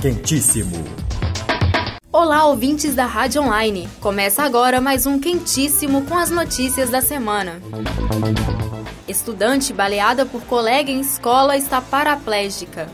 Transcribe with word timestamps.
Quentíssimo. 0.00 0.84
Olá, 2.12 2.44
ouvintes 2.46 2.94
da 2.94 3.06
Rádio 3.06 3.42
Online. 3.42 3.88
Começa 4.00 4.42
agora 4.42 4.80
mais 4.80 5.06
um 5.06 5.18
Quentíssimo 5.18 6.02
com 6.02 6.16
as 6.16 6.30
notícias 6.30 6.90
da 6.90 7.00
semana. 7.00 7.60
Estudante 9.08 9.72
baleada 9.72 10.26
por 10.26 10.42
colega 10.42 10.90
em 10.90 11.00
escola 11.00 11.56
está 11.56 11.80
paraplégica. 11.80 12.86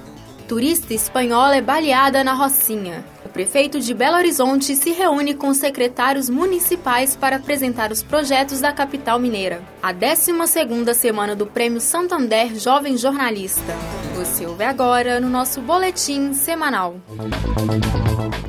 Turista 0.46 0.94
espanhola 0.94 1.56
é 1.56 1.60
baleada 1.60 2.24
na 2.24 2.34
Rocinha. 2.34 3.04
Prefeito 3.40 3.80
de 3.80 3.94
Belo 3.94 4.18
Horizonte 4.18 4.76
se 4.76 4.90
reúne 4.90 5.32
com 5.32 5.54
secretários 5.54 6.28
municipais 6.28 7.16
para 7.16 7.36
apresentar 7.36 7.90
os 7.90 8.02
projetos 8.02 8.60
da 8.60 8.70
capital 8.70 9.18
mineira. 9.18 9.62
A 9.82 9.94
12ª 9.94 10.92
semana 10.92 11.34
do 11.34 11.46
Prêmio 11.46 11.80
Santander 11.80 12.54
Jovem 12.58 12.98
Jornalista. 12.98 13.74
Você 14.14 14.44
ouve 14.44 14.64
agora 14.64 15.18
no 15.20 15.30
nosso 15.30 15.62
boletim 15.62 16.34
semanal. 16.34 16.96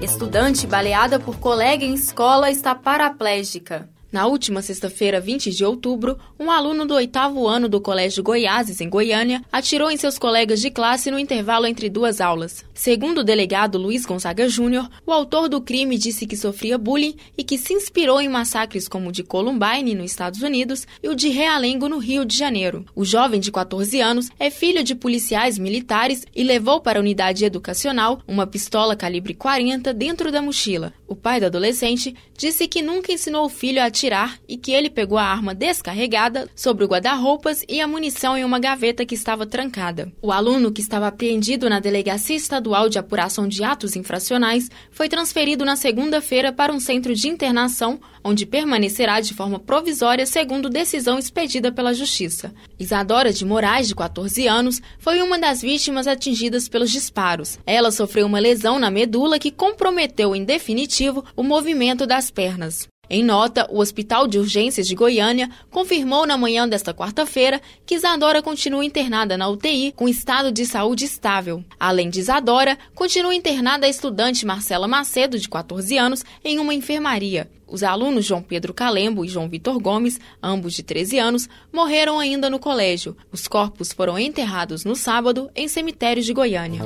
Estudante 0.02 0.68
baleada 0.68 1.18
por 1.21 1.40
colega 1.40 1.85
em 1.85 1.94
escola 1.94 2.52
está 2.52 2.76
paraplégica. 2.76 3.88
Na 4.12 4.28
última 4.28 4.62
sexta-feira, 4.62 5.22
20 5.22 5.52
de 5.52 5.64
outubro, 5.64 6.20
um 6.38 6.52
aluno 6.52 6.86
do 6.86 6.94
oitavo 6.94 7.48
ano 7.48 7.70
do 7.70 7.80
Colégio 7.80 8.22
Goiáses, 8.22 8.82
em 8.82 8.90
Goiânia, 8.90 9.42
atirou 9.50 9.90
em 9.90 9.96
seus 9.96 10.20
colegas 10.20 10.60
de 10.60 10.70
classe 10.70 11.10
no 11.10 11.18
intervalo 11.18 11.66
entre 11.66 11.90
duas 11.90 12.20
aulas. 12.20 12.66
Segundo 12.74 13.20
o 13.20 13.24
delegado 13.24 13.78
Luiz 13.78 14.05
Gonzaga 14.05 14.50
Júnior, 14.50 14.90
o 15.05 15.14
autor 15.14 15.48
do 15.48 15.62
crime 15.62 15.98
disse 15.98 16.28
que 16.28 16.36
sofria 16.36 16.78
bullying 16.78 17.16
e 17.38 17.44
que 17.44 17.58
se 17.58 17.74
inspirou 17.74 18.20
em 18.20 18.28
massacres 18.28 18.86
como 18.86 19.08
o 19.08 19.12
de 19.14 19.24
Columbine, 19.24 19.96
nos 19.96 20.12
Estados 20.12 20.41
Unidos, 20.41 20.86
e 21.02 21.08
o 21.08 21.16
de 21.16 21.30
Realengo, 21.30 21.88
no 21.88 21.98
Rio 21.98 22.26
de 22.26 22.36
Janeiro. 22.36 22.84
O 22.94 23.05
jovem 23.05 23.40
de 23.40 23.50
14 23.50 24.02
anos 24.02 24.30
é 24.38 24.50
filho 24.50 24.84
de 24.84 24.94
policiais 24.94 25.57
militares 25.57 26.26
e 26.35 26.44
levou 26.44 26.82
para 26.82 27.00
a 27.00 27.02
unidade 27.02 27.46
educacional 27.46 28.20
uma 28.28 28.46
pistola 28.46 28.94
calibre 28.94 29.34
40 29.34 29.94
dentro 29.94 30.34
da 30.34 30.41
mochila. 30.41 30.91
O 31.07 31.16
pai 31.16 31.40
do 31.40 31.46
adolescente 31.46 32.13
disse 32.38 32.68
que 32.68 32.82
nunca 32.82 33.13
ensinou 33.13 33.46
o 33.46 33.50
filho 33.50 33.82
a 33.82 33.85
atirar 34.02 34.40
e 34.48 34.57
que 34.57 34.71
ele 34.71 34.90
pegou 34.90 35.18
a 35.18 35.24
arma 35.24 35.54
descarregada 35.54 36.49
sobre 36.55 36.84
o 36.84 36.88
guarda-roupas 36.88 37.63
e 37.70 37.80
a 37.80 37.88
munição 37.88 38.35
em 38.35 38.44
uma 38.44 38.60
gaveta 38.60 39.05
que 39.05 39.13
estava 39.13 39.46
trancada. 39.46 40.12
O 40.21 40.32
aluno, 40.32 40.71
que 40.71 40.82
estava 40.82 41.07
apreendido 41.07 41.70
na 41.70 41.80
Delegacia 41.80 42.35
Estadual 42.35 42.90
de 42.90 42.98
Apuração 42.98 43.48
de 43.48 43.63
Atos 43.63 43.96
Infracionais, 43.96 44.70
foi 44.91 45.07
transferido 45.07 45.63
na 45.63 45.76
segunda-feira 45.76 46.52
para 46.52 46.74
um 46.74 46.79
centro 46.79 47.13
de 47.13 47.27
internação, 47.27 47.99
onde 48.24 48.46
permanecerá 48.46 49.20
de 49.20 49.35
forma 49.35 49.60
provisória, 49.60 50.26
segundo 50.26 50.70
decisão 50.70 51.20
expedida 51.20 51.72
pela 51.72 51.94
Justiça. 51.94 52.54
Isadora 52.79 53.32
de 53.32 53.46
Moraes, 53.46 53.88
de 53.88 53.96
14 53.96 54.48
anos, 54.48 54.82
foi 54.98 55.22
uma 55.22 55.38
das 55.38 55.62
vítimas 55.62 56.07
atingidas 56.07 56.68
pelos 56.68 56.91
disparos. 56.91 57.60
Ela 57.66 57.91
sofreu 57.91 58.26
uma 58.26 58.40
lesão 58.40 58.79
na 58.79 58.90
medula 58.90 59.38
que 59.38 59.52
comprometeu 59.52 60.35
em 60.35 60.44
definitivo 60.44 61.24
o 61.35 61.44
movimento 61.44 62.07
das 62.07 62.32
pernas. 62.32 62.90
Em 63.13 63.26
nota, 63.26 63.67
o 63.70 63.81
Hospital 63.81 64.25
de 64.25 64.40
Urgências 64.40 64.88
de 64.88 64.95
Goiânia 64.95 65.50
confirmou 65.69 66.25
na 66.25 66.38
manhã 66.38 66.66
desta 66.66 66.94
quarta-feira 66.94 67.62
que 67.85 67.95
Isadora 67.95 68.41
continua 68.41 68.85
internada 68.85 69.38
na 69.38 69.50
UTI 69.50 69.91
com 69.91 70.07
estado 70.07 70.50
de 70.50 70.66
saúde 70.66 71.03
estável. 71.03 71.62
Além 71.78 72.09
de 72.09 72.22
Isadora, 72.22 72.78
continua 72.95 73.35
internada 73.35 73.85
a 73.85 73.89
estudante 73.89 74.45
Marcela 74.45 74.88
Macedo, 74.88 75.38
de 75.38 75.50
14 75.50 75.97
anos, 75.97 76.23
em 76.41 76.57
uma 76.57 76.73
enfermaria. 76.73 77.51
Os 77.67 77.84
alunos 77.84 78.23
João 78.23 78.41
Pedro 78.41 78.73
Calembo 78.73 79.25
e 79.25 79.28
João 79.28 79.50
Vitor 79.50 79.78
Gomes, 79.78 80.17
ambos 80.41 80.73
de 80.73 80.81
13 80.81 81.19
anos, 81.19 81.50
morreram 81.69 82.17
ainda 82.17 82.50
no 82.50 82.59
colégio. 82.59 83.17
Os 83.29 83.45
corpos 83.45 83.91
foram 83.91 84.17
enterrados 84.17 84.85
no 84.85 84.95
sábado 84.95 85.51
em 85.53 85.67
cemitérios 85.67 86.25
de 86.25 86.31
Goiânia. 86.34 86.84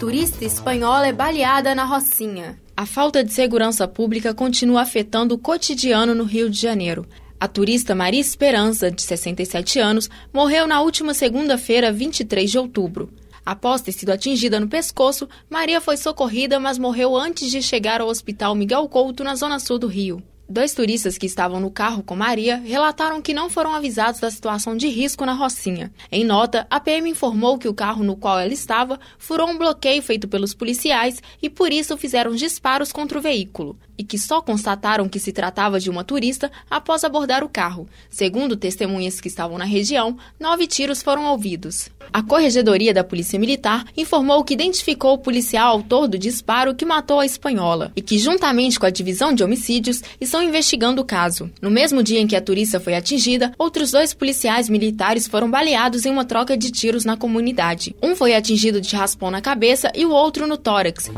Turista 0.00 0.46
espanhola 0.46 1.08
é 1.08 1.12
baleada 1.12 1.74
na 1.74 1.84
Rocinha. 1.84 2.58
A 2.78 2.86
falta 2.86 3.24
de 3.24 3.32
segurança 3.32 3.88
pública 3.88 4.32
continua 4.32 4.82
afetando 4.82 5.34
o 5.34 5.38
cotidiano 5.38 6.14
no 6.14 6.22
Rio 6.22 6.48
de 6.48 6.60
Janeiro. 6.60 7.04
A 7.40 7.48
turista 7.48 7.92
Maria 7.92 8.20
Esperança, 8.20 8.88
de 8.88 9.02
67 9.02 9.80
anos, 9.80 10.08
morreu 10.32 10.64
na 10.64 10.80
última 10.80 11.12
segunda-feira, 11.12 11.90
23 11.90 12.48
de 12.48 12.56
outubro. 12.56 13.12
Após 13.44 13.82
ter 13.82 13.90
sido 13.90 14.10
atingida 14.10 14.60
no 14.60 14.68
pescoço, 14.68 15.28
Maria 15.50 15.80
foi 15.80 15.96
socorrida, 15.96 16.60
mas 16.60 16.78
morreu 16.78 17.16
antes 17.16 17.50
de 17.50 17.60
chegar 17.60 18.00
ao 18.00 18.06
Hospital 18.06 18.54
Miguel 18.54 18.88
Couto, 18.88 19.24
na 19.24 19.34
zona 19.34 19.58
sul 19.58 19.80
do 19.80 19.88
Rio. 19.88 20.22
Dois 20.50 20.72
turistas 20.72 21.18
que 21.18 21.26
estavam 21.26 21.60
no 21.60 21.70
carro 21.70 22.02
com 22.02 22.16
Maria 22.16 22.56
relataram 22.56 23.20
que 23.20 23.34
não 23.34 23.50
foram 23.50 23.74
avisados 23.74 24.18
da 24.18 24.30
situação 24.30 24.74
de 24.74 24.88
risco 24.88 25.26
na 25.26 25.34
Rocinha. 25.34 25.92
Em 26.10 26.24
nota, 26.24 26.66
a 26.70 26.80
PM 26.80 27.10
informou 27.10 27.58
que 27.58 27.68
o 27.68 27.74
carro 27.74 28.02
no 28.02 28.16
qual 28.16 28.40
ela 28.40 28.54
estava 28.54 28.98
furou 29.18 29.46
um 29.46 29.58
bloqueio 29.58 30.00
feito 30.00 30.26
pelos 30.26 30.54
policiais 30.54 31.22
e 31.42 31.50
por 31.50 31.70
isso 31.70 31.98
fizeram 31.98 32.34
disparos 32.34 32.90
contra 32.90 33.18
o 33.18 33.20
veículo, 33.20 33.78
e 33.98 34.04
que 34.04 34.16
só 34.16 34.40
constataram 34.40 35.08
que 35.08 35.18
se 35.18 35.32
tratava 35.32 35.80
de 35.80 35.90
uma 35.90 36.04
turista 36.04 36.50
após 36.70 37.02
abordar 37.02 37.42
o 37.42 37.48
carro. 37.48 37.88
Segundo 38.08 38.56
testemunhas 38.56 39.20
que 39.20 39.28
estavam 39.28 39.58
na 39.58 39.64
região, 39.64 40.16
nove 40.38 40.66
tiros 40.66 41.02
foram 41.02 41.26
ouvidos. 41.26 41.90
A 42.12 42.22
Corregedoria 42.22 42.94
da 42.94 43.04
Polícia 43.04 43.38
Militar 43.38 43.84
informou 43.96 44.42
que 44.42 44.54
identificou 44.54 45.14
o 45.14 45.18
policial 45.18 45.72
autor 45.72 46.08
do 46.08 46.18
disparo 46.18 46.74
que 46.74 46.84
matou 46.84 47.20
a 47.20 47.26
espanhola 47.26 47.92
e 47.94 48.00
que, 48.00 48.18
juntamente 48.18 48.78
com 48.80 48.86
a 48.86 48.90
Divisão 48.90 49.32
de 49.32 49.44
Homicídios, 49.44 50.02
estão 50.20 50.42
investigando 50.42 51.02
o 51.02 51.04
caso. 51.04 51.50
No 51.60 51.70
mesmo 51.70 52.02
dia 52.02 52.20
em 52.20 52.26
que 52.26 52.36
a 52.36 52.40
turista 52.40 52.80
foi 52.80 52.94
atingida, 52.94 53.52
outros 53.58 53.90
dois 53.90 54.14
policiais 54.14 54.68
militares 54.68 55.26
foram 55.26 55.50
baleados 55.50 56.06
em 56.06 56.10
uma 56.10 56.24
troca 56.24 56.56
de 56.56 56.70
tiros 56.70 57.04
na 57.04 57.16
comunidade. 57.16 57.94
Um 58.02 58.16
foi 58.16 58.34
atingido 58.34 58.80
de 58.80 58.96
raspão 58.96 59.30
na 59.30 59.40
cabeça 59.40 59.92
e 59.94 60.06
o 60.06 60.10
outro 60.10 60.46
no 60.46 60.56
tórax. 60.56 61.10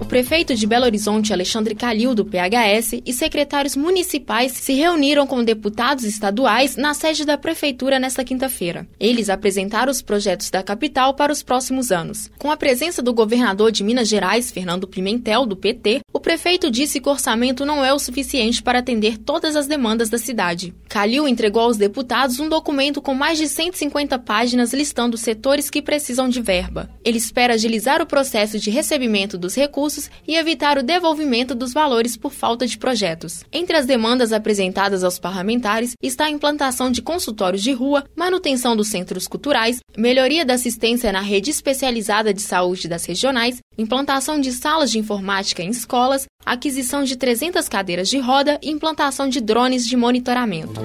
O 0.00 0.04
prefeito 0.04 0.54
de 0.54 0.66
Belo 0.66 0.84
Horizonte, 0.84 1.32
Alexandre 1.36 1.74
Calil, 1.74 2.14
do 2.14 2.24
PHS, 2.24 3.02
e 3.04 3.12
secretários 3.12 3.76
municipais 3.76 4.52
se 4.52 4.72
reuniram 4.72 5.26
com 5.26 5.44
deputados 5.44 6.04
estaduais 6.04 6.76
na 6.76 6.94
sede 6.94 7.24
da 7.24 7.36
prefeitura 7.36 7.98
nesta 7.98 8.24
quinta-feira. 8.24 8.88
Eles 8.98 9.28
apresentaram 9.28 9.92
os 9.92 10.00
projetos 10.00 10.50
da 10.50 10.62
capital 10.62 11.14
para 11.14 11.32
os 11.32 11.42
próximos 11.42 11.92
anos. 11.92 12.30
Com 12.38 12.50
a 12.50 12.56
presença 12.56 13.02
do 13.02 13.12
governador 13.12 13.70
de 13.70 13.84
Minas 13.84 14.08
Gerais, 14.08 14.50
Fernando 14.50 14.88
Pimentel, 14.88 15.44
do 15.44 15.56
PT, 15.56 16.00
o 16.16 16.20
prefeito 16.20 16.70
disse 16.70 16.98
que 16.98 17.10
o 17.10 17.12
orçamento 17.12 17.66
não 17.66 17.84
é 17.84 17.92
o 17.92 17.98
suficiente 17.98 18.62
para 18.62 18.78
atender 18.78 19.18
todas 19.18 19.54
as 19.54 19.66
demandas 19.66 20.08
da 20.08 20.16
cidade. 20.16 20.74
Calil 20.88 21.28
entregou 21.28 21.60
aos 21.60 21.76
deputados 21.76 22.40
um 22.40 22.48
documento 22.48 23.02
com 23.02 23.12
mais 23.12 23.36
de 23.36 23.46
150 23.46 24.18
páginas 24.20 24.72
listando 24.72 25.18
setores 25.18 25.68
que 25.68 25.82
precisam 25.82 26.26
de 26.26 26.40
verba. 26.40 26.88
Ele 27.04 27.18
espera 27.18 27.52
agilizar 27.52 28.00
o 28.00 28.06
processo 28.06 28.58
de 28.58 28.70
recebimento 28.70 29.36
dos 29.36 29.54
recursos 29.54 30.10
e 30.26 30.36
evitar 30.36 30.78
o 30.78 30.82
devolvimento 30.82 31.54
dos 31.54 31.74
valores 31.74 32.16
por 32.16 32.32
falta 32.32 32.66
de 32.66 32.78
projetos. 32.78 33.44
Entre 33.52 33.76
as 33.76 33.84
demandas 33.84 34.32
apresentadas 34.32 35.04
aos 35.04 35.18
parlamentares 35.18 35.92
está 36.02 36.24
a 36.24 36.30
implantação 36.30 36.90
de 36.90 37.02
consultórios 37.02 37.62
de 37.62 37.72
rua, 37.72 38.04
manutenção 38.16 38.74
dos 38.74 38.88
centros 38.88 39.28
culturais, 39.28 39.80
melhoria 39.94 40.46
da 40.46 40.54
assistência 40.54 41.12
na 41.12 41.20
rede 41.20 41.50
especializada 41.50 42.32
de 42.32 42.40
saúde 42.40 42.88
das 42.88 43.04
regionais, 43.04 43.58
implantação 43.78 44.40
de 44.40 44.52
salas 44.52 44.90
de 44.90 44.98
informática 44.98 45.62
em 45.62 45.70
escolas, 45.70 46.26
aquisição 46.44 47.04
de 47.04 47.16
300 47.16 47.68
cadeiras 47.68 48.08
de 48.08 48.18
roda 48.18 48.58
e 48.62 48.70
implantação 48.70 49.28
de 49.28 49.40
drones 49.40 49.86
de 49.86 49.96
monitoramento. 49.96 50.80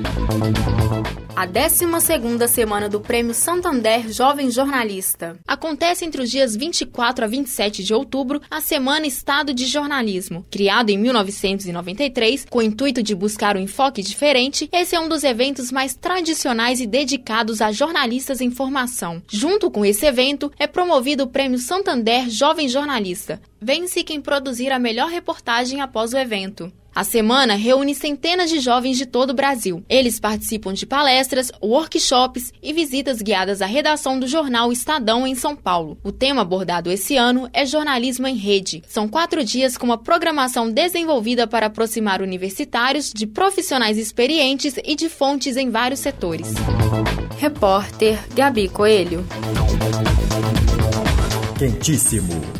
A 1.33 1.47
12ª 1.47 2.45
semana 2.47 2.89
do 2.89 2.99
Prêmio 2.99 3.33
Santander 3.33 4.11
Jovem 4.11 4.51
Jornalista. 4.51 5.39
Acontece 5.47 6.03
entre 6.03 6.21
os 6.21 6.29
dias 6.29 6.55
24 6.55 7.23
a 7.23 7.27
27 7.27 7.83
de 7.83 7.93
outubro 7.93 8.41
a 8.51 8.59
Semana 8.59 9.07
Estado 9.07 9.53
de 9.53 9.65
Jornalismo. 9.65 10.45
Criado 10.51 10.89
em 10.89 10.97
1993 10.97 12.45
com 12.49 12.59
o 12.59 12.61
intuito 12.61 13.01
de 13.01 13.15
buscar 13.15 13.55
um 13.55 13.61
enfoque 13.61 14.03
diferente, 14.03 14.69
esse 14.73 14.95
é 14.95 14.99
um 14.99 15.07
dos 15.07 15.23
eventos 15.23 15.71
mais 15.71 15.95
tradicionais 15.95 16.81
e 16.81 16.85
dedicados 16.85 17.61
a 17.61 17.71
jornalistas 17.71 18.41
em 18.41 18.51
formação. 18.51 19.23
Junto 19.27 19.71
com 19.71 19.85
esse 19.85 20.05
evento, 20.05 20.51
é 20.59 20.67
promovido 20.67 21.23
o 21.23 21.27
Prêmio 21.27 21.57
Santander 21.57 22.29
Jovem 22.29 22.67
Jornalista. 22.67 23.41
Vence 23.59 24.03
quem 24.03 24.19
produzir 24.19 24.71
a 24.71 24.79
melhor 24.79 25.09
reportagem 25.09 25.81
após 25.81 26.13
o 26.13 26.17
evento. 26.17 26.71
A 26.93 27.05
semana 27.05 27.55
reúne 27.55 27.95
centenas 27.95 28.49
de 28.49 28.59
jovens 28.59 28.97
de 28.97 29.05
todo 29.05 29.29
o 29.29 29.33
Brasil. 29.33 29.81
Eles 29.87 30.19
participam 30.19 30.73
de 30.73 30.85
palestras, 30.85 31.49
workshops 31.63 32.51
e 32.61 32.73
visitas 32.73 33.21
guiadas 33.21 33.61
à 33.61 33.65
redação 33.65 34.19
do 34.19 34.27
jornal 34.27 34.73
Estadão 34.73 35.25
em 35.25 35.33
São 35.33 35.55
Paulo. 35.55 35.97
O 36.03 36.11
tema 36.11 36.41
abordado 36.41 36.91
esse 36.91 37.15
ano 37.15 37.49
é 37.53 37.65
jornalismo 37.65 38.27
em 38.27 38.35
rede. 38.35 38.83
São 38.89 39.07
quatro 39.07 39.41
dias 39.41 39.77
com 39.77 39.85
uma 39.85 39.97
programação 39.97 40.69
desenvolvida 40.69 41.47
para 41.47 41.67
aproximar 41.67 42.21
universitários 42.21 43.13
de 43.13 43.25
profissionais 43.25 43.97
experientes 43.97 44.75
e 44.83 44.93
de 44.93 45.07
fontes 45.07 45.55
em 45.55 45.69
vários 45.69 46.01
setores. 46.01 46.53
Repórter 47.37 48.19
Gabi 48.35 48.67
Coelho. 48.67 49.25
Quentíssimo. 51.57 52.50